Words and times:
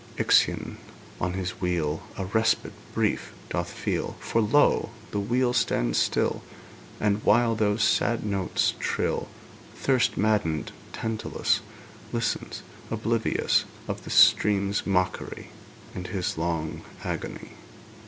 Ixion, 0.17 0.77
on 1.19 1.33
his 1.33 1.61
wheel, 1.61 2.01
A 2.17 2.25
respite 2.25 2.71
brief 2.95 3.33
doth 3.51 3.71
feel; 3.71 4.15
For, 4.19 4.41
lo! 4.41 4.89
the 5.11 5.19
wheel 5.19 5.53
stands 5.53 5.99
still. 5.99 6.41
And, 6.99 7.17
while 7.23 7.53
those 7.53 7.83
sad 7.83 8.25
notes 8.25 8.73
thrill, 8.79 9.27
Thirst 9.75 10.17
maddened 10.17 10.71
Tantalus 10.91 11.59
Listens, 12.11 12.63
oblivious 12.89 13.65
Of 13.87 14.03
the 14.03 14.09
stream's 14.09 14.87
mockery 14.87 15.49
And 15.93 16.07
his 16.07 16.35
long 16.35 16.81
agony. 17.03 17.51